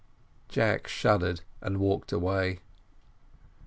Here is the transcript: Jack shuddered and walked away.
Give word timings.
Jack 0.49 0.87
shuddered 0.87 1.41
and 1.61 1.77
walked 1.77 2.11
away. 2.11 2.61